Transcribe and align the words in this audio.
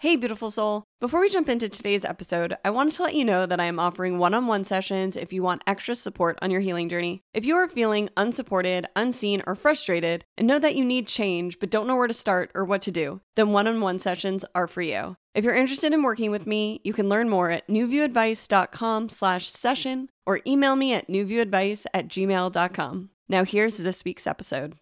Hey, 0.00 0.14
beautiful 0.14 0.52
soul. 0.52 0.84
Before 1.00 1.20
we 1.20 1.28
jump 1.28 1.48
into 1.48 1.68
today's 1.68 2.04
episode, 2.04 2.56
I 2.64 2.70
wanted 2.70 2.94
to 2.94 3.02
let 3.02 3.16
you 3.16 3.24
know 3.24 3.46
that 3.46 3.58
I 3.58 3.64
am 3.64 3.80
offering 3.80 4.16
one 4.16 4.32
on 4.32 4.46
one 4.46 4.62
sessions 4.62 5.16
if 5.16 5.32
you 5.32 5.42
want 5.42 5.64
extra 5.66 5.96
support 5.96 6.38
on 6.40 6.52
your 6.52 6.60
healing 6.60 6.88
journey. 6.88 7.24
If 7.34 7.44
you 7.44 7.56
are 7.56 7.68
feeling 7.68 8.08
unsupported, 8.16 8.86
unseen, 8.94 9.42
or 9.44 9.56
frustrated, 9.56 10.24
and 10.36 10.46
know 10.46 10.60
that 10.60 10.76
you 10.76 10.84
need 10.84 11.08
change 11.08 11.58
but 11.58 11.68
don't 11.68 11.88
know 11.88 11.96
where 11.96 12.06
to 12.06 12.14
start 12.14 12.52
or 12.54 12.64
what 12.64 12.80
to 12.82 12.92
do, 12.92 13.22
then 13.34 13.50
one 13.50 13.66
on 13.66 13.80
one 13.80 13.98
sessions 13.98 14.44
are 14.54 14.68
for 14.68 14.82
you. 14.82 15.16
If 15.34 15.44
you're 15.44 15.56
interested 15.56 15.92
in 15.92 16.04
working 16.04 16.30
with 16.30 16.46
me, 16.46 16.80
you 16.84 16.92
can 16.92 17.08
learn 17.08 17.28
more 17.28 17.50
at 17.50 17.66
newviewadvice.com 17.66 19.08
slash 19.08 19.48
session 19.48 20.10
or 20.24 20.38
email 20.46 20.76
me 20.76 20.94
at 20.94 21.08
newviewadvice 21.08 21.86
at 21.92 22.06
gmail.com. 22.06 23.10
Now 23.28 23.44
here's 23.44 23.78
this 23.78 24.04
week's 24.04 24.28
episode. 24.28 24.76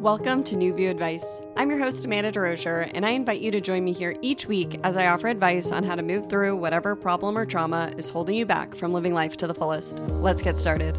Welcome 0.00 0.44
to 0.44 0.56
New 0.56 0.72
View 0.72 0.88
Advice. 0.88 1.42
I'm 1.58 1.68
your 1.68 1.78
host, 1.78 2.06
Amanda 2.06 2.32
DeRocher, 2.32 2.90
and 2.94 3.04
I 3.04 3.10
invite 3.10 3.42
you 3.42 3.50
to 3.50 3.60
join 3.60 3.84
me 3.84 3.92
here 3.92 4.16
each 4.22 4.46
week 4.46 4.80
as 4.82 4.96
I 4.96 5.08
offer 5.08 5.28
advice 5.28 5.72
on 5.72 5.84
how 5.84 5.94
to 5.94 6.02
move 6.02 6.26
through 6.30 6.56
whatever 6.56 6.96
problem 6.96 7.36
or 7.36 7.44
trauma 7.44 7.92
is 7.98 8.08
holding 8.08 8.34
you 8.34 8.46
back 8.46 8.74
from 8.74 8.94
living 8.94 9.12
life 9.12 9.36
to 9.36 9.46
the 9.46 9.52
fullest. 9.52 9.98
Let's 9.98 10.40
get 10.40 10.56
started. 10.56 10.98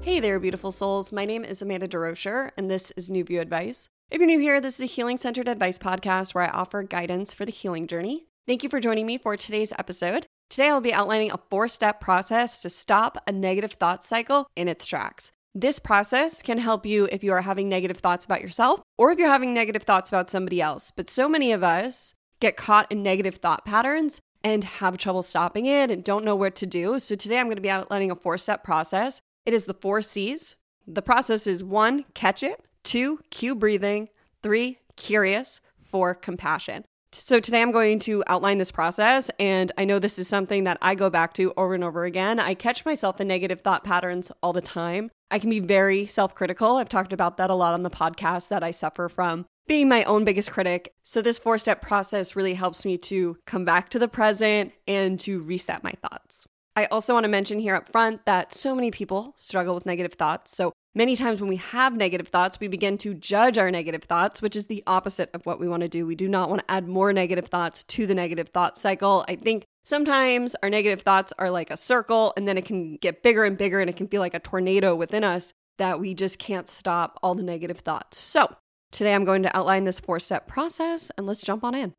Hey 0.00 0.18
there, 0.18 0.40
beautiful 0.40 0.72
souls. 0.72 1.12
My 1.12 1.24
name 1.24 1.44
is 1.44 1.62
Amanda 1.62 1.86
DeRocher, 1.86 2.50
and 2.56 2.68
this 2.68 2.90
is 2.96 3.08
New 3.08 3.22
View 3.22 3.40
Advice. 3.40 3.88
If 4.10 4.18
you're 4.18 4.26
new 4.26 4.40
here, 4.40 4.60
this 4.60 4.74
is 4.74 4.80
a 4.80 4.86
healing 4.86 5.18
centered 5.18 5.46
advice 5.46 5.78
podcast 5.78 6.34
where 6.34 6.42
I 6.42 6.48
offer 6.50 6.82
guidance 6.82 7.32
for 7.32 7.44
the 7.44 7.52
healing 7.52 7.86
journey. 7.86 8.26
Thank 8.44 8.64
you 8.64 8.68
for 8.68 8.80
joining 8.80 9.06
me 9.06 9.18
for 9.18 9.36
today's 9.36 9.72
episode. 9.78 10.26
Today, 10.50 10.70
I'll 10.70 10.80
be 10.80 10.92
outlining 10.92 11.30
a 11.30 11.38
four 11.48 11.68
step 11.68 12.00
process 12.00 12.60
to 12.62 12.70
stop 12.70 13.22
a 13.24 13.30
negative 13.30 13.74
thought 13.74 14.02
cycle 14.02 14.48
in 14.56 14.66
its 14.66 14.88
tracks. 14.88 15.30
This 15.56 15.78
process 15.78 16.42
can 16.42 16.58
help 16.58 16.84
you 16.84 17.08
if 17.12 17.22
you 17.22 17.32
are 17.32 17.42
having 17.42 17.68
negative 17.68 17.98
thoughts 17.98 18.24
about 18.24 18.40
yourself 18.40 18.82
or 18.98 19.12
if 19.12 19.20
you're 19.20 19.28
having 19.28 19.54
negative 19.54 19.84
thoughts 19.84 20.10
about 20.10 20.28
somebody 20.28 20.60
else. 20.60 20.90
But 20.90 21.08
so 21.08 21.28
many 21.28 21.52
of 21.52 21.62
us 21.62 22.16
get 22.40 22.56
caught 22.56 22.90
in 22.90 23.04
negative 23.04 23.36
thought 23.36 23.64
patterns 23.64 24.20
and 24.42 24.64
have 24.64 24.98
trouble 24.98 25.22
stopping 25.22 25.66
it 25.66 25.92
and 25.92 26.02
don't 26.02 26.24
know 26.24 26.34
what 26.34 26.56
to 26.56 26.66
do. 26.66 26.98
So 26.98 27.14
today 27.14 27.38
I'm 27.38 27.46
going 27.46 27.54
to 27.54 27.62
be 27.62 27.70
outlining 27.70 28.10
a 28.10 28.16
four 28.16 28.36
step 28.36 28.64
process. 28.64 29.20
It 29.46 29.54
is 29.54 29.66
the 29.66 29.74
four 29.74 30.02
C's. 30.02 30.56
The 30.88 31.02
process 31.02 31.46
is 31.46 31.62
one, 31.62 32.04
catch 32.14 32.42
it, 32.42 32.60
two, 32.82 33.20
cue 33.30 33.54
breathing, 33.54 34.08
three, 34.42 34.78
curious, 34.96 35.60
four, 35.80 36.16
compassion. 36.16 36.84
So, 37.14 37.38
today 37.40 37.62
I'm 37.62 37.70
going 37.70 38.00
to 38.00 38.24
outline 38.26 38.58
this 38.58 38.72
process, 38.72 39.30
and 39.38 39.70
I 39.78 39.84
know 39.84 39.98
this 39.98 40.18
is 40.18 40.26
something 40.26 40.64
that 40.64 40.78
I 40.82 40.94
go 40.94 41.08
back 41.08 41.32
to 41.34 41.52
over 41.56 41.72
and 41.74 41.84
over 41.84 42.04
again. 42.04 42.40
I 42.40 42.54
catch 42.54 42.84
myself 42.84 43.20
in 43.20 43.28
negative 43.28 43.60
thought 43.60 43.84
patterns 43.84 44.32
all 44.42 44.52
the 44.52 44.60
time. 44.60 45.10
I 45.30 45.38
can 45.38 45.48
be 45.48 45.60
very 45.60 46.06
self 46.06 46.34
critical. 46.34 46.76
I've 46.76 46.88
talked 46.88 47.12
about 47.12 47.36
that 47.36 47.50
a 47.50 47.54
lot 47.54 47.72
on 47.74 47.82
the 47.82 47.90
podcast 47.90 48.48
that 48.48 48.62
I 48.62 48.72
suffer 48.72 49.08
from 49.08 49.46
being 49.66 49.88
my 49.88 50.04
own 50.04 50.24
biggest 50.24 50.50
critic. 50.50 50.92
So, 51.02 51.22
this 51.22 51.38
four 51.38 51.56
step 51.56 51.80
process 51.80 52.36
really 52.36 52.54
helps 52.54 52.84
me 52.84 52.98
to 52.98 53.38
come 53.46 53.64
back 53.64 53.88
to 53.90 53.98
the 53.98 54.08
present 54.08 54.72
and 54.86 55.18
to 55.20 55.40
reset 55.40 55.84
my 55.84 55.92
thoughts. 56.02 56.46
I 56.76 56.86
also 56.86 57.14
want 57.14 57.24
to 57.24 57.28
mention 57.28 57.58
here 57.58 57.74
up 57.74 57.88
front 57.90 58.24
that 58.26 58.52
so 58.52 58.74
many 58.74 58.90
people 58.90 59.34
struggle 59.36 59.74
with 59.74 59.86
negative 59.86 60.14
thoughts. 60.14 60.56
So, 60.56 60.72
Many 60.96 61.16
times 61.16 61.40
when 61.40 61.48
we 61.48 61.56
have 61.56 61.96
negative 61.96 62.28
thoughts, 62.28 62.60
we 62.60 62.68
begin 62.68 62.98
to 62.98 63.14
judge 63.14 63.58
our 63.58 63.68
negative 63.68 64.04
thoughts, 64.04 64.40
which 64.40 64.54
is 64.54 64.66
the 64.66 64.84
opposite 64.86 65.28
of 65.34 65.44
what 65.44 65.58
we 65.58 65.66
want 65.66 65.80
to 65.80 65.88
do. 65.88 66.06
We 66.06 66.14
do 66.14 66.28
not 66.28 66.48
want 66.48 66.60
to 66.60 66.70
add 66.70 66.86
more 66.86 67.12
negative 67.12 67.46
thoughts 67.46 67.82
to 67.84 68.06
the 68.06 68.14
negative 68.14 68.50
thought 68.50 68.78
cycle. 68.78 69.24
I 69.26 69.34
think 69.34 69.64
sometimes 69.84 70.54
our 70.62 70.70
negative 70.70 71.02
thoughts 71.02 71.32
are 71.36 71.50
like 71.50 71.72
a 71.72 71.76
circle 71.76 72.32
and 72.36 72.46
then 72.46 72.56
it 72.56 72.64
can 72.64 72.94
get 72.98 73.24
bigger 73.24 73.42
and 73.42 73.58
bigger 73.58 73.80
and 73.80 73.90
it 73.90 73.96
can 73.96 74.06
feel 74.06 74.20
like 74.20 74.34
a 74.34 74.38
tornado 74.38 74.94
within 74.94 75.24
us 75.24 75.52
that 75.78 75.98
we 75.98 76.14
just 76.14 76.38
can't 76.38 76.68
stop 76.68 77.18
all 77.24 77.34
the 77.34 77.42
negative 77.42 77.78
thoughts. 77.78 78.16
So, 78.16 78.54
today 78.92 79.16
I'm 79.16 79.24
going 79.24 79.42
to 79.42 79.56
outline 79.56 79.82
this 79.82 79.98
four 79.98 80.20
step 80.20 80.46
process 80.46 81.10
and 81.18 81.26
let's 81.26 81.42
jump 81.42 81.64
on 81.64 81.74
in. 81.74 81.92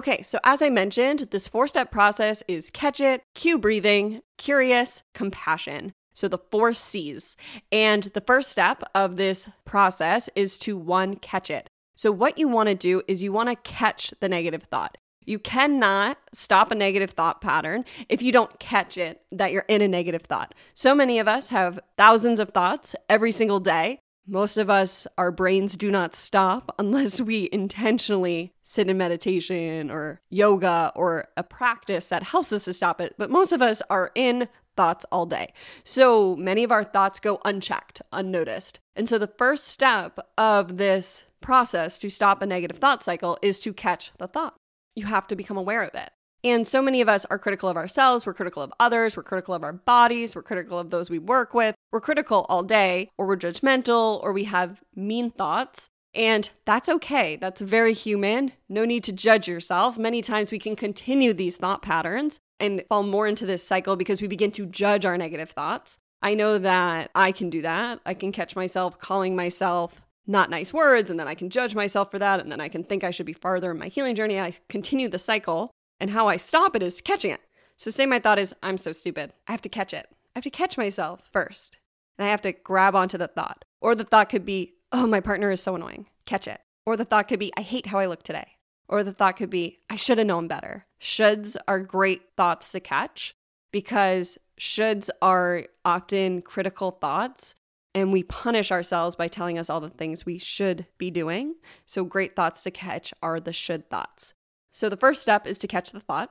Okay, 0.00 0.22
so 0.22 0.38
as 0.44 0.62
I 0.62 0.70
mentioned, 0.70 1.28
this 1.30 1.46
four 1.46 1.66
step 1.66 1.90
process 1.90 2.42
is 2.48 2.70
catch 2.70 3.00
it, 3.00 3.22
cue 3.34 3.58
breathing, 3.58 4.22
curious, 4.38 5.02
compassion. 5.12 5.92
So 6.14 6.26
the 6.26 6.38
four 6.38 6.72
C's. 6.72 7.36
And 7.70 8.04
the 8.04 8.22
first 8.22 8.50
step 8.50 8.82
of 8.94 9.18
this 9.18 9.50
process 9.66 10.30
is 10.34 10.56
to 10.60 10.74
one, 10.74 11.16
catch 11.16 11.50
it. 11.50 11.68
So 11.96 12.10
what 12.10 12.38
you 12.38 12.48
want 12.48 12.70
to 12.70 12.74
do 12.74 13.02
is 13.08 13.22
you 13.22 13.30
want 13.30 13.50
to 13.50 13.56
catch 13.56 14.14
the 14.20 14.28
negative 14.30 14.62
thought. 14.62 14.96
You 15.26 15.38
cannot 15.38 16.16
stop 16.32 16.70
a 16.70 16.74
negative 16.74 17.10
thought 17.10 17.42
pattern 17.42 17.84
if 18.08 18.22
you 18.22 18.32
don't 18.32 18.58
catch 18.58 18.96
it 18.96 19.20
that 19.30 19.52
you're 19.52 19.66
in 19.68 19.82
a 19.82 19.86
negative 19.88 20.22
thought. 20.22 20.54
So 20.72 20.94
many 20.94 21.18
of 21.18 21.28
us 21.28 21.50
have 21.50 21.78
thousands 21.98 22.40
of 22.40 22.52
thoughts 22.54 22.96
every 23.10 23.32
single 23.32 23.60
day, 23.60 24.00
most 24.26 24.56
of 24.56 24.70
us, 24.70 25.06
our 25.18 25.32
brains 25.32 25.76
do 25.76 25.90
not 25.90 26.14
stop 26.14 26.74
unless 26.78 27.20
we 27.20 27.48
intentionally 27.52 28.52
sit 28.62 28.88
in 28.88 28.96
meditation 28.98 29.90
or 29.90 30.20
yoga 30.30 30.92
or 30.94 31.28
a 31.36 31.42
practice 31.42 32.08
that 32.10 32.22
helps 32.22 32.52
us 32.52 32.64
to 32.66 32.72
stop 32.72 33.00
it. 33.00 33.14
But 33.18 33.30
most 33.30 33.52
of 33.52 33.60
us 33.60 33.82
are 33.90 34.12
in 34.14 34.48
thoughts 34.76 35.04
all 35.10 35.26
day. 35.26 35.52
So 35.84 36.36
many 36.36 36.64
of 36.64 36.70
our 36.70 36.84
thoughts 36.84 37.18
go 37.18 37.40
unchecked, 37.44 38.02
unnoticed. 38.12 38.78
And 38.94 39.08
so 39.08 39.18
the 39.18 39.26
first 39.26 39.66
step 39.68 40.18
of 40.38 40.76
this 40.76 41.24
process 41.40 41.98
to 41.98 42.10
stop 42.10 42.40
a 42.42 42.46
negative 42.46 42.78
thought 42.78 43.02
cycle 43.02 43.38
is 43.42 43.58
to 43.60 43.72
catch 43.72 44.12
the 44.18 44.28
thought. 44.28 44.54
You 44.94 45.06
have 45.06 45.26
to 45.28 45.36
become 45.36 45.56
aware 45.56 45.82
of 45.82 45.94
it. 45.94 46.10
And 46.42 46.66
so 46.66 46.80
many 46.80 47.00
of 47.00 47.08
us 47.08 47.24
are 47.26 47.38
critical 47.38 47.68
of 47.68 47.76
ourselves, 47.76 48.24
we're 48.24 48.34
critical 48.34 48.62
of 48.62 48.72
others, 48.80 49.16
we're 49.16 49.22
critical 49.22 49.54
of 49.54 49.62
our 49.62 49.74
bodies, 49.74 50.34
we're 50.34 50.42
critical 50.42 50.78
of 50.78 50.90
those 50.90 51.10
we 51.10 51.18
work 51.18 51.52
with, 51.52 51.74
we're 51.92 52.00
critical 52.00 52.46
all 52.48 52.62
day, 52.62 53.10
or 53.18 53.26
we're 53.26 53.36
judgmental, 53.36 54.22
or 54.22 54.32
we 54.32 54.44
have 54.44 54.82
mean 54.94 55.30
thoughts. 55.30 55.90
And 56.14 56.50
that's 56.64 56.88
okay. 56.88 57.36
That's 57.36 57.60
very 57.60 57.92
human. 57.92 58.52
No 58.68 58.84
need 58.84 59.04
to 59.04 59.12
judge 59.12 59.46
yourself. 59.46 59.96
Many 59.96 60.22
times 60.22 60.50
we 60.50 60.58
can 60.58 60.74
continue 60.74 61.32
these 61.32 61.56
thought 61.56 61.82
patterns 61.82 62.40
and 62.58 62.82
fall 62.88 63.04
more 63.04 63.28
into 63.28 63.46
this 63.46 63.62
cycle 63.62 63.94
because 63.94 64.20
we 64.20 64.26
begin 64.26 64.50
to 64.52 64.66
judge 64.66 65.04
our 65.04 65.16
negative 65.16 65.50
thoughts. 65.50 65.98
I 66.22 66.34
know 66.34 66.58
that 66.58 67.10
I 67.14 67.32
can 67.32 67.48
do 67.48 67.62
that. 67.62 68.00
I 68.04 68.14
can 68.14 68.32
catch 68.32 68.56
myself 68.56 68.98
calling 68.98 69.36
myself 69.36 70.06
not 70.26 70.50
nice 70.50 70.72
words, 70.72 71.10
and 71.10 71.18
then 71.18 71.28
I 71.28 71.34
can 71.34 71.48
judge 71.48 71.74
myself 71.74 72.10
for 72.10 72.18
that, 72.18 72.40
and 72.40 72.52
then 72.52 72.60
I 72.60 72.68
can 72.68 72.84
think 72.84 73.02
I 73.02 73.10
should 73.10 73.26
be 73.26 73.32
farther 73.32 73.70
in 73.70 73.78
my 73.78 73.88
healing 73.88 74.14
journey. 74.14 74.38
I 74.38 74.52
continue 74.68 75.08
the 75.08 75.18
cycle. 75.18 75.70
And 76.00 76.10
how 76.10 76.28
I 76.28 76.38
stop 76.38 76.74
it 76.74 76.82
is 76.82 77.00
catching 77.00 77.30
it. 77.30 77.40
So, 77.76 77.90
say 77.90 78.06
my 78.06 78.18
thought 78.18 78.38
is, 78.38 78.54
I'm 78.62 78.78
so 78.78 78.92
stupid. 78.92 79.32
I 79.46 79.52
have 79.52 79.62
to 79.62 79.68
catch 79.68 79.94
it. 79.94 80.06
I 80.10 80.38
have 80.38 80.44
to 80.44 80.50
catch 80.50 80.78
myself 80.78 81.28
first. 81.30 81.78
And 82.18 82.26
I 82.26 82.30
have 82.30 82.40
to 82.42 82.52
grab 82.52 82.94
onto 82.94 83.18
the 83.18 83.28
thought. 83.28 83.64
Or 83.80 83.94
the 83.94 84.04
thought 84.04 84.28
could 84.28 84.44
be, 84.44 84.74
oh, 84.92 85.06
my 85.06 85.20
partner 85.20 85.50
is 85.50 85.62
so 85.62 85.74
annoying. 85.74 86.06
Catch 86.26 86.48
it. 86.48 86.60
Or 86.84 86.96
the 86.96 87.04
thought 87.04 87.28
could 87.28 87.38
be, 87.38 87.52
I 87.56 87.62
hate 87.62 87.86
how 87.86 87.98
I 87.98 88.06
look 88.06 88.22
today. 88.22 88.56
Or 88.88 89.02
the 89.02 89.12
thought 89.12 89.36
could 89.36 89.50
be, 89.50 89.78
I 89.88 89.96
should 89.96 90.18
have 90.18 90.26
known 90.26 90.48
better. 90.48 90.86
Shoulds 91.00 91.56
are 91.68 91.80
great 91.80 92.22
thoughts 92.36 92.72
to 92.72 92.80
catch 92.80 93.34
because 93.70 94.36
shoulds 94.58 95.08
are 95.22 95.66
often 95.84 96.42
critical 96.42 96.90
thoughts 96.90 97.54
and 97.94 98.12
we 98.12 98.22
punish 98.22 98.70
ourselves 98.70 99.16
by 99.16 99.28
telling 99.28 99.58
us 99.58 99.70
all 99.70 99.80
the 99.80 99.88
things 99.88 100.26
we 100.26 100.38
should 100.38 100.86
be 100.98 101.10
doing. 101.10 101.54
So, 101.86 102.04
great 102.04 102.36
thoughts 102.36 102.62
to 102.64 102.70
catch 102.70 103.12
are 103.22 103.40
the 103.40 103.52
should 103.52 103.90
thoughts. 103.90 104.34
So 104.72 104.88
the 104.88 104.96
first 104.96 105.20
step 105.20 105.46
is 105.46 105.58
to 105.58 105.66
catch 105.66 105.92
the 105.92 106.00
thought. 106.00 106.30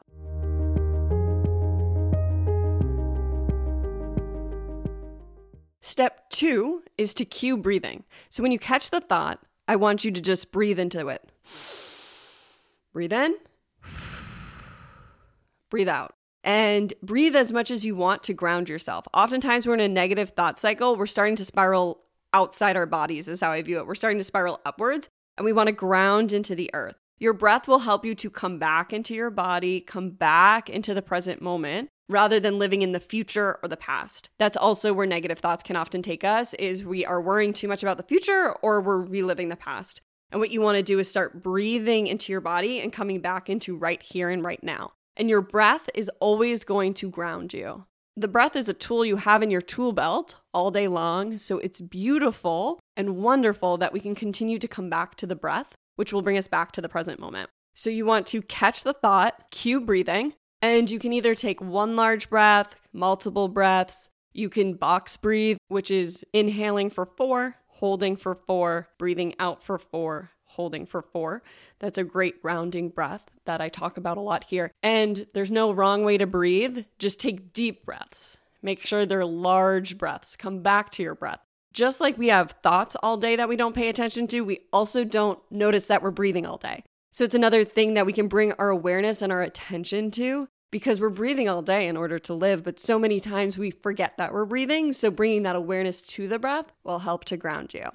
Step 5.81 6.29
two 6.29 6.83
is 6.97 7.13
to 7.15 7.25
cue 7.25 7.57
breathing. 7.57 8.03
So 8.29 8.43
when 8.43 8.51
you 8.51 8.59
catch 8.59 8.89
the 8.89 9.01
thought, 9.01 9.39
I 9.67 9.75
want 9.75 10.03
you 10.03 10.11
to 10.11 10.21
just 10.21 10.51
breathe 10.51 10.79
into 10.79 11.07
it. 11.07 11.31
Breathe 12.93 13.13
in, 13.13 13.35
breathe 15.69 15.89
out. 15.89 16.15
And 16.41 16.93
breathe 17.03 17.35
as 17.35 17.51
much 17.51 17.69
as 17.69 17.85
you 17.85 17.95
want 17.95 18.23
to 18.23 18.33
ground 18.33 18.69
yourself. 18.69 19.05
Oftentimes, 19.13 19.67
we're 19.67 19.73
in 19.73 19.81
a 19.81 19.89
negative 19.89 20.29
thought 20.29 20.57
cycle. 20.57 20.95
We're 20.95 21.05
starting 21.05 21.35
to 21.35 21.45
spiral 21.45 21.99
outside 22.33 22.77
our 22.77 22.85
bodies, 22.85 23.27
is 23.27 23.41
how 23.41 23.51
I 23.51 23.61
view 23.61 23.77
it. 23.77 23.85
We're 23.85 23.95
starting 23.95 24.19
to 24.19 24.23
spiral 24.23 24.61
upwards, 24.65 25.09
and 25.37 25.43
we 25.43 25.51
want 25.51 25.67
to 25.67 25.73
ground 25.73 26.31
into 26.31 26.55
the 26.55 26.69
earth. 26.73 26.95
Your 27.21 27.33
breath 27.33 27.67
will 27.67 27.79
help 27.79 28.05
you 28.05 28.15
to 28.15 28.29
come 28.29 28.59
back 28.59 28.93
into 28.93 29.13
your 29.13 29.29
body, 29.29 29.81
come 29.81 30.11
back 30.11 30.69
into 30.69 30.93
the 30.93 31.01
present 31.01 31.41
moment 31.41 31.89
rather 32.07 32.39
than 32.39 32.57
living 32.57 32.81
in 32.81 32.93
the 32.93 32.99
future 32.99 33.59
or 33.61 33.67
the 33.67 33.75
past. 33.75 34.29
That's 34.39 34.55
also 34.55 34.93
where 34.93 35.05
negative 35.05 35.37
thoughts 35.37 35.61
can 35.61 35.75
often 35.75 36.01
take 36.01 36.23
us 36.23 36.53
is 36.53 36.85
we 36.85 37.05
are 37.05 37.21
worrying 37.21 37.51
too 37.51 37.67
much 37.67 37.83
about 37.83 37.97
the 37.97 38.03
future 38.03 38.55
or 38.61 38.81
we're 38.81 39.01
reliving 39.01 39.49
the 39.49 39.57
past. 39.57 40.01
And 40.31 40.39
what 40.39 40.51
you 40.51 40.61
want 40.61 40.77
to 40.77 40.83
do 40.83 40.97
is 40.97 41.09
start 41.09 41.43
breathing 41.43 42.07
into 42.07 42.31
your 42.31 42.41
body 42.41 42.79
and 42.79 42.93
coming 42.93 43.19
back 43.19 43.49
into 43.49 43.75
right 43.75 44.01
here 44.01 44.29
and 44.29 44.43
right 44.43 44.63
now. 44.63 44.93
And 45.17 45.29
your 45.29 45.41
breath 45.41 45.89
is 45.93 46.09
always 46.21 46.63
going 46.63 46.93
to 46.95 47.09
ground 47.09 47.53
you. 47.53 47.85
The 48.15 48.29
breath 48.29 48.55
is 48.55 48.69
a 48.69 48.73
tool 48.73 49.03
you 49.03 49.17
have 49.17 49.43
in 49.43 49.51
your 49.51 49.61
tool 49.61 49.91
belt 49.91 50.39
all 50.53 50.71
day 50.71 50.87
long. 50.87 51.37
So 51.37 51.57
it's 51.59 51.81
beautiful 51.81 52.79
and 52.95 53.17
wonderful 53.17 53.77
that 53.77 53.91
we 53.91 53.99
can 53.99 54.15
continue 54.15 54.57
to 54.59 54.67
come 54.67 54.89
back 54.89 55.15
to 55.15 55.27
the 55.27 55.35
breath 55.35 55.75
which 55.99 56.13
will 56.13 56.21
bring 56.21 56.37
us 56.37 56.47
back 56.47 56.71
to 56.71 56.79
the 56.79 56.87
present 56.87 57.19
moment. 57.19 57.49
So 57.73 57.89
you 57.89 58.05
want 58.05 58.25
to 58.27 58.41
catch 58.41 58.85
the 58.85 58.93
thought, 58.93 59.51
cue 59.51 59.81
breathing, 59.81 60.33
and 60.61 60.89
you 60.89 60.97
can 60.97 61.11
either 61.11 61.35
take 61.35 61.59
one 61.59 61.97
large 61.97 62.29
breath, 62.29 62.79
multiple 62.93 63.49
breaths. 63.49 64.09
You 64.31 64.47
can 64.47 64.75
box 64.75 65.17
breathe, 65.17 65.57
which 65.67 65.91
is 65.91 66.23
inhaling 66.31 66.89
for 66.89 67.05
four, 67.05 67.57
holding 67.67 68.15
for 68.15 68.33
four, 68.33 68.87
breathing 68.97 69.35
out 69.39 69.61
for 69.61 69.77
four, 69.77 70.31
holding 70.45 70.85
for 70.85 71.01
four. 71.01 71.43
That's 71.79 71.97
a 71.97 72.05
great 72.05 72.41
grounding 72.41 72.87
breath 72.87 73.29
that 73.43 73.59
I 73.59 73.67
talk 73.67 73.97
about 73.97 74.17
a 74.17 74.21
lot 74.21 74.45
here. 74.45 74.71
And 74.81 75.27
there's 75.33 75.51
no 75.51 75.73
wrong 75.73 76.05
way 76.05 76.17
to 76.17 76.25
breathe. 76.25 76.85
Just 76.97 77.19
take 77.19 77.51
deep 77.51 77.85
breaths. 77.85 78.37
Make 78.61 78.85
sure 78.85 79.05
they're 79.05 79.25
large 79.25 79.97
breaths. 79.97 80.37
Come 80.37 80.61
back 80.61 80.91
to 80.91 81.03
your 81.03 81.15
breath. 81.15 81.41
Just 81.71 82.01
like 82.01 82.17
we 82.17 82.29
have 82.29 82.55
thoughts 82.63 82.95
all 83.03 83.17
day 83.17 83.35
that 83.35 83.47
we 83.47 83.55
don't 83.55 83.75
pay 83.75 83.89
attention 83.89 84.27
to, 84.27 84.41
we 84.41 84.61
also 84.73 85.03
don't 85.03 85.39
notice 85.51 85.87
that 85.87 86.01
we're 86.01 86.11
breathing 86.11 86.45
all 86.45 86.57
day. 86.57 86.83
So 87.11 87.23
it's 87.23 87.35
another 87.35 87.63
thing 87.63 87.93
that 87.93 88.05
we 88.05 88.13
can 88.13 88.27
bring 88.27 88.53
our 88.53 88.69
awareness 88.69 89.21
and 89.21 89.31
our 89.31 89.41
attention 89.41 90.09
to 90.11 90.47
because 90.71 90.99
we're 90.99 91.09
breathing 91.09 91.49
all 91.49 91.61
day 91.61 91.87
in 91.87 91.97
order 91.97 92.19
to 92.19 92.33
live, 92.33 92.63
but 92.63 92.79
so 92.79 92.99
many 92.99 93.19
times 93.19 93.57
we 93.57 93.71
forget 93.71 94.17
that 94.17 94.33
we're 94.33 94.45
breathing. 94.45 94.93
So 94.93 95.09
bringing 95.09 95.43
that 95.43 95.55
awareness 95.55 96.01
to 96.01 96.27
the 96.27 96.39
breath 96.39 96.71
will 96.83 96.99
help 96.99 97.25
to 97.25 97.37
ground 97.37 97.73
you. 97.73 97.89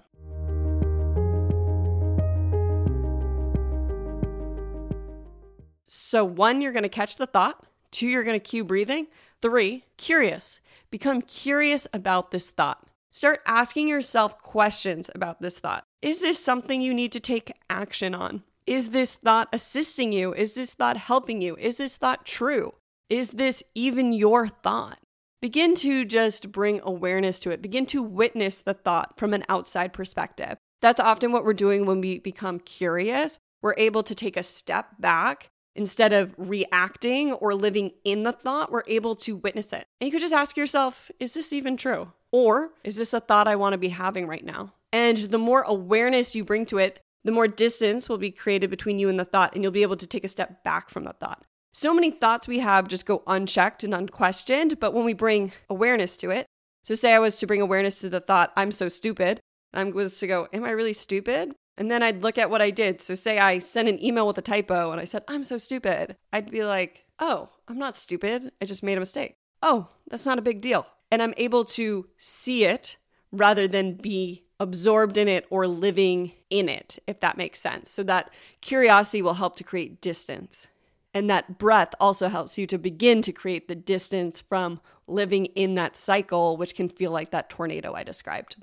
So, 5.87 6.25
one, 6.25 6.61
you're 6.61 6.73
going 6.73 6.83
to 6.83 6.89
catch 6.89 7.17
the 7.17 7.27
thought. 7.27 7.65
Two, 7.93 8.07
you're 8.07 8.25
going 8.25 8.39
to 8.39 8.45
cue 8.45 8.65
breathing. 8.65 9.07
Three, 9.41 9.85
curious. 9.97 10.61
Become 10.91 11.23
curious 11.23 11.87
about 11.93 12.33
this 12.33 12.51
thought. 12.51 12.84
Start 13.15 13.43
asking 13.47 13.87
yourself 13.87 14.43
questions 14.43 15.09
about 15.15 15.41
this 15.41 15.61
thought. 15.61 15.85
Is 16.03 16.21
this 16.21 16.45
something 16.45 16.81
you 16.81 16.93
need 16.93 17.13
to 17.13 17.21
take 17.21 17.53
action 17.71 18.13
on? 18.13 18.43
Is 18.67 18.91
this 18.91 19.15
thought 19.15 19.49
assisting 19.53 20.13
you? 20.13 20.35
Is 20.35 20.57
this 20.57 20.75
thought 20.75 20.97
helping 20.97 21.41
you? 21.41 21.55
Is 21.55 21.77
this 21.77 21.97
thought 21.97 22.27
true? 22.27 22.75
Is 23.09 23.31
this 23.31 23.63
even 23.73 24.13
your 24.13 24.49
thought? 24.49 24.99
Begin 25.41 25.77
to 25.77 26.05
just 26.05 26.51
bring 26.51 26.81
awareness 26.83 27.39
to 27.39 27.53
it. 27.53 27.63
Begin 27.63 27.87
to 27.87 28.03
witness 28.03 28.63
the 28.63 28.75
thought 28.75 29.17
from 29.17 29.33
an 29.33 29.45
outside 29.49 29.93
perspective. 29.93 30.59
That's 30.83 30.99
often 30.99 31.31
what 31.31 31.45
we're 31.45 31.53
doing 31.53 31.87
when 31.87 32.01
we 32.01 32.19
become 32.19 32.59
curious. 32.59 33.39
We're 33.63 33.77
able 33.79 34.03
to 34.03 34.15
take 34.17 34.37
a 34.37 34.43
step 34.43 34.87
back 34.99 35.51
instead 35.77 36.13
of 36.13 36.35
reacting 36.37 37.33
or 37.33 37.55
living 37.55 37.93
in 38.05 38.23
the 38.23 38.33
thought, 38.33 38.71
we're 38.71 38.83
able 38.87 39.15
to 39.17 39.37
witness 39.37 39.73
it. 39.73 39.87
And 40.01 40.07
you 40.07 40.13
could 40.13 40.21
just 40.21 40.35
ask 40.35 40.57
yourself, 40.57 41.11
is 41.19 41.35
this 41.35 41.53
even 41.53 41.77
true? 41.77 42.13
Or 42.33 42.71
is 42.83 42.97
this 42.97 43.13
a 43.13 43.21
thought 43.21 43.49
I 43.49 43.57
want 43.57 43.73
to 43.73 43.79
be 43.79 43.89
having 43.89 44.27
right 44.27 44.45
now? 44.45 44.75
And 44.93 45.17
the 45.17 45.39
more 45.39 45.63
awareness 45.63 46.35
you 46.35 46.45
bring 46.45 46.67
to 46.67 46.79
it, 46.79 47.01
the 47.25 47.33
more 47.33 47.49
distance 47.49 48.09
will 48.09 48.19
be 48.19 48.31
created 48.31 48.71
between 48.71 48.99
you 48.99 49.09
and 49.09 49.19
the 49.19 49.25
thought, 49.25 49.55
and 49.55 49.63
you'll 49.63 49.73
be 49.73 49.83
able 49.83 49.97
to 49.97 50.07
take 50.07 50.25
a 50.25 50.29
step 50.29 50.63
back 50.63 50.91
from 50.91 51.05
the 51.05 51.15
thought. 51.15 51.45
So 51.73 51.93
many 51.93 52.11
thoughts 52.11 52.47
we 52.47 52.61
have 52.61 52.87
just 52.87 53.07
go 53.07 53.23
unchecked 53.27 53.83
and 53.83 53.95
unquestioned, 53.95 54.79
but 54.79 54.95
when 54.95 55.05
we 55.05 55.15
bring 55.15 55.53
awareness 55.69 56.17
to 56.19 56.31
it, 56.31 56.47
so 56.85 56.95
say 56.95 57.15
I 57.15 57.19
was 57.19 57.39
to 57.39 57.47
bring 57.47 57.61
awareness 57.61 58.01
to 58.01 58.11
the 58.11 58.21
thought, 58.21 58.53
I'm 58.57 58.71
so 58.71 58.89
stupid, 58.89 59.41
I 59.73 59.83
was 59.85 60.19
to 60.21 60.27
go, 60.27 60.49
Am 60.53 60.65
I 60.65 60.71
really 60.71 60.93
stupid? 60.93 61.55
And 61.77 61.91
then 61.91 62.03
I'd 62.03 62.23
look 62.23 62.39
at 62.39 62.51
what 62.51 62.63
I 62.63 62.71
did. 62.71 63.01
So, 63.01 63.15
say 63.15 63.39
I 63.39 63.59
sent 63.59 63.89
an 63.89 64.03
email 64.03 64.27
with 64.27 64.39
a 64.39 64.43
typo 64.43 64.93
and 64.93 65.01
I 65.01 65.05
said, 65.05 65.25
I'm 65.27 65.43
so 65.43 65.59
stupid. 65.59 66.17
I'd 66.33 66.51
be 66.51 66.65
like, 66.65 67.05
oh, 67.19 67.51
I'm 67.69 67.79
not 67.79 67.97
stupid. 67.97 68.53
I 68.61 68.65
just 68.65 68.83
made 68.83 68.97
a 68.97 69.01
mistake. 69.01 69.37
Oh, 69.63 69.89
that's 70.09 70.27
not 70.27 70.39
a 70.39 70.43
big 70.43 70.61
deal. 70.61 70.87
And 71.11 71.23
I'm 71.23 71.35
able 71.37 71.65
to 71.65 72.07
see 72.17 72.65
it 72.65 72.97
rather 73.33 73.67
than 73.67 73.95
be 73.95 74.45
absorbed 74.61 75.17
in 75.17 75.27
it 75.27 75.47
or 75.51 75.67
living 75.67 76.33
in 76.49 76.69
it, 76.69 76.99
if 77.07 77.19
that 77.21 77.37
makes 77.37 77.59
sense. 77.59 77.91
So, 77.91 78.03
that 78.05 78.31
curiosity 78.61 79.23
will 79.23 79.35
help 79.35 79.57
to 79.57 79.65
create 79.65 80.01
distance. 80.01 80.69
And 81.13 81.31
that 81.31 81.59
breath 81.59 81.95
also 82.01 82.29
helps 82.29 82.59
you 82.59 82.67
to 82.67 82.79
begin 82.79 83.23
to 83.23 83.33
create 83.33 83.69
the 83.69 83.77
distance 83.77 84.41
from 84.41 84.81
living 85.07 85.47
in 85.47 85.77
that 85.77 85.97
cycle, 85.97 86.57
which 86.57 86.75
can 86.75 86.89
feel 86.89 87.13
like 87.13 87.31
that 87.31 87.49
tornado 87.49 87.95
I 87.95 88.03
described. 88.03 88.57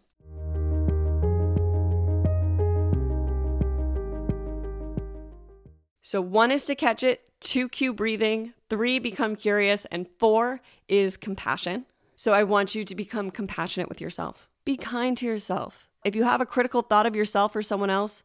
So, 6.02 6.22
one 6.22 6.52
is 6.52 6.66
to 6.66 6.76
catch 6.76 7.04
it, 7.04 7.22
two, 7.40 7.70
cue 7.70 7.94
breathing, 7.94 8.54
three, 8.70 9.00
become 9.00 9.36
curious, 9.36 9.86
and 9.86 10.08
four 10.18 10.62
is 10.88 11.18
compassion. 11.18 11.86
So, 12.16 12.34
I 12.34 12.44
want 12.44 12.76
you 12.76 12.84
to 12.84 12.96
become 12.96 13.32
compassionate 13.32 13.90
with 13.90 14.02
yourself. 14.02 14.50
Be 14.66 14.78
kind 14.78 15.16
to 15.18 15.26
yourself. 15.26 15.88
If 16.04 16.16
you 16.16 16.24
have 16.24 16.42
a 16.42 16.46
critical 16.46 16.82
thought 16.82 17.06
of 17.06 17.16
yourself 17.16 17.56
or 17.56 17.62
someone 17.62 17.90
else, 17.90 18.24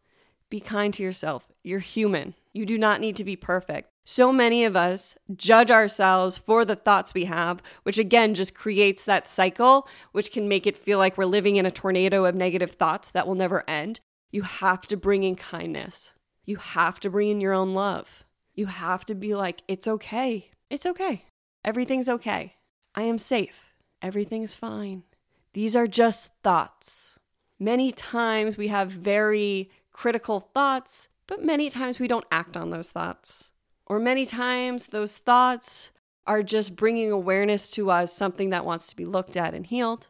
be 0.49 0.61
kind 0.61 0.94
to 0.94 1.02
yourself. 1.02 1.49
You're 1.62 1.81
human. 1.81 2.34
You 2.52 2.64
do 2.64 2.78
not 2.78 3.00
need 3.00 3.17
to 3.17 3.25
be 3.25 3.37
perfect. 3.37 3.90
So 4.05 4.32
many 4.32 4.64
of 4.64 4.76
us 4.76 5.17
judge 5.34 5.70
ourselves 5.70 6.38
for 6.38 6.64
the 6.64 6.76
thoughts 6.76 7.12
we 7.12 7.25
have, 7.25 7.61
which 7.82 7.99
again 7.99 8.34
just 8.34 8.55
creates 8.55 9.05
that 9.05 9.26
cycle, 9.26 9.88
which 10.12 10.31
can 10.31 10.49
make 10.49 10.67
it 10.67 10.78
feel 10.78 10.99
like 10.99 11.19
we're 11.19 11.25
living 11.25 11.56
in 11.56 11.67
a 11.67 11.73
tornado 11.73 12.25
of 12.25 12.34
negative 12.34 12.70
thoughts 12.70 13.11
that 13.11 13.26
will 13.26 13.34
never 13.34 13.69
end. 13.69 14.00
You 14.31 14.43
have 14.43 14.82
to 14.82 14.96
bring 14.96 15.25
in 15.25 15.34
kindness. 15.34 16.14
You 16.46 16.56
have 16.56 17.00
to 17.00 17.10
bring 17.10 17.28
in 17.28 17.40
your 17.40 17.52
own 17.52 17.75
love. 17.75 18.25
You 18.54 18.66
have 18.66 19.04
to 19.06 19.14
be 19.14 19.34
like, 19.34 19.62
it's 19.69 19.87
okay. 19.87 20.50
It's 20.70 20.87
okay. 20.87 21.25
Everything's 21.64 22.08
okay. 22.08 22.54
I 22.94 23.02
am 23.02 23.19
safe. 23.19 23.75
Everything's 24.00 24.54
fine. 24.54 25.02
These 25.52 25.75
are 25.75 25.88
just 25.88 26.31
thoughts. 26.43 27.19
Many 27.58 27.90
times 27.90 28.56
we 28.56 28.69
have 28.69 28.90
very 28.93 29.70
critical 29.93 30.40
thoughts, 30.40 31.08
but 31.26 31.44
many 31.44 31.69
times 31.69 31.98
we 31.98 32.08
don't 32.08 32.25
act 32.31 32.56
on 32.56 32.70
those 32.70 32.90
thoughts. 32.90 33.50
Or 33.87 33.99
many 33.99 34.25
times 34.25 34.88
those 34.88 35.19
thoughts 35.19 35.90
are 36.26 36.42
just 36.42 36.76
bringing 36.76 37.10
awareness 37.10 37.70
to 37.72 37.90
us, 37.90 38.12
something 38.12 38.50
that 38.50 38.64
wants 38.64 38.88
to 38.88 38.96
be 38.96 39.04
looked 39.04 39.37
at 39.37 39.54
and 39.54 39.66
healed. 39.66 40.08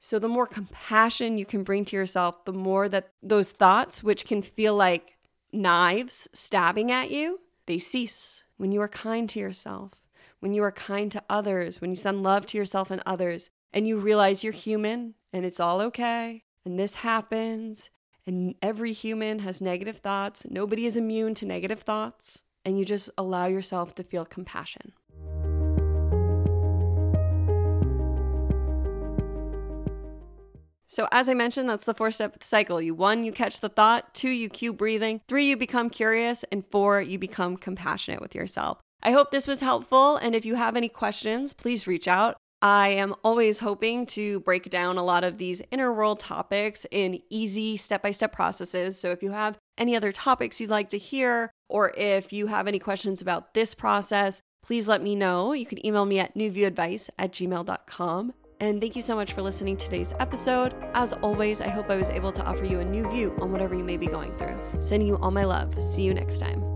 So, 0.00 0.18
the 0.18 0.28
more 0.28 0.46
compassion 0.46 1.38
you 1.38 1.44
can 1.44 1.64
bring 1.64 1.84
to 1.86 1.96
yourself, 1.96 2.44
the 2.44 2.52
more 2.52 2.88
that 2.88 3.10
those 3.22 3.50
thoughts, 3.50 4.02
which 4.02 4.26
can 4.26 4.42
feel 4.42 4.74
like 4.76 5.17
knives 5.52 6.28
stabbing 6.32 6.90
at 6.90 7.10
you, 7.10 7.40
they 7.66 7.78
cease 7.78 8.44
when 8.56 8.72
you 8.72 8.80
are 8.80 8.88
kind 8.88 9.28
to 9.30 9.38
yourself, 9.38 9.92
when 10.40 10.52
you 10.52 10.62
are 10.62 10.72
kind 10.72 11.10
to 11.12 11.22
others, 11.28 11.80
when 11.80 11.90
you 11.90 11.96
send 11.96 12.22
love 12.22 12.46
to 12.46 12.58
yourself 12.58 12.90
and 12.90 13.02
others, 13.06 13.50
and 13.72 13.86
you 13.86 13.98
realize 13.98 14.42
you're 14.42 14.52
human 14.52 15.14
and 15.32 15.44
it's 15.44 15.60
all 15.60 15.80
okay, 15.80 16.42
and 16.64 16.78
this 16.78 16.96
happens, 16.96 17.90
and 18.26 18.54
every 18.62 18.92
human 18.92 19.40
has 19.40 19.60
negative 19.60 19.98
thoughts. 19.98 20.46
Nobody 20.48 20.86
is 20.86 20.96
immune 20.96 21.34
to 21.34 21.46
negative 21.46 21.80
thoughts, 21.80 22.42
and 22.64 22.78
you 22.78 22.84
just 22.84 23.10
allow 23.16 23.46
yourself 23.46 23.94
to 23.94 24.04
feel 24.04 24.24
compassion. 24.24 24.92
So, 30.88 31.06
as 31.12 31.28
I 31.28 31.34
mentioned, 31.34 31.68
that's 31.68 31.84
the 31.84 31.94
four 31.94 32.10
step 32.10 32.42
cycle. 32.42 32.80
You 32.80 32.94
one, 32.94 33.22
you 33.22 33.32
catch 33.32 33.60
the 33.60 33.68
thought, 33.68 34.14
two, 34.14 34.30
you 34.30 34.48
cue 34.48 34.72
breathing, 34.72 35.20
three, 35.28 35.50
you 35.50 35.56
become 35.56 35.90
curious, 35.90 36.44
and 36.50 36.64
four, 36.70 37.00
you 37.00 37.18
become 37.18 37.56
compassionate 37.56 38.22
with 38.22 38.34
yourself. 38.34 38.78
I 39.02 39.12
hope 39.12 39.30
this 39.30 39.46
was 39.46 39.60
helpful. 39.60 40.16
And 40.16 40.34
if 40.34 40.44
you 40.44 40.56
have 40.56 40.76
any 40.76 40.88
questions, 40.88 41.52
please 41.52 41.86
reach 41.86 42.08
out. 42.08 42.36
I 42.60 42.88
am 42.88 43.14
always 43.22 43.60
hoping 43.60 44.06
to 44.06 44.40
break 44.40 44.68
down 44.68 44.98
a 44.98 45.04
lot 45.04 45.22
of 45.22 45.38
these 45.38 45.62
inner 45.70 45.92
world 45.92 46.18
topics 46.18 46.84
in 46.90 47.20
easy 47.30 47.76
step 47.76 48.02
by 48.02 48.10
step 48.10 48.32
processes. 48.32 48.98
So 48.98 49.12
if 49.12 49.22
you 49.22 49.30
have 49.30 49.58
any 49.76 49.94
other 49.94 50.10
topics 50.10 50.60
you'd 50.60 50.70
like 50.70 50.88
to 50.88 50.98
hear, 50.98 51.52
or 51.68 51.92
if 51.96 52.32
you 52.32 52.48
have 52.48 52.66
any 52.66 52.80
questions 52.80 53.20
about 53.20 53.54
this 53.54 53.74
process, 53.74 54.40
please 54.64 54.88
let 54.88 55.02
me 55.02 55.14
know. 55.14 55.52
You 55.52 55.66
can 55.66 55.84
email 55.86 56.04
me 56.04 56.18
at 56.18 56.34
newviewadvice 56.34 57.10
at 57.16 57.32
gmail.com. 57.32 58.32
And 58.60 58.80
thank 58.80 58.96
you 58.96 59.02
so 59.02 59.14
much 59.14 59.34
for 59.34 59.42
listening 59.42 59.76
to 59.76 59.84
today's 59.84 60.12
episode. 60.18 60.74
As 60.94 61.12
always, 61.12 61.60
I 61.60 61.68
hope 61.68 61.90
I 61.90 61.96
was 61.96 62.10
able 62.10 62.32
to 62.32 62.44
offer 62.44 62.64
you 62.64 62.80
a 62.80 62.84
new 62.84 63.08
view 63.08 63.36
on 63.40 63.52
whatever 63.52 63.76
you 63.76 63.84
may 63.84 63.96
be 63.96 64.06
going 64.06 64.36
through. 64.36 64.58
Sending 64.80 65.06
you 65.06 65.16
all 65.18 65.30
my 65.30 65.44
love. 65.44 65.80
See 65.80 66.02
you 66.02 66.12
next 66.12 66.38
time. 66.38 66.67